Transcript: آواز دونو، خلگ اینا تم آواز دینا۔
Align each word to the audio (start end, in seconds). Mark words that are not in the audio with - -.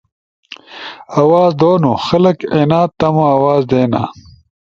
آواز 1.21 1.51
دونو، 1.59 1.91
خلگ 2.05 2.37
اینا 2.55 2.81
تم 2.99 3.15
آواز 3.35 3.61
دینا۔ 3.71 4.03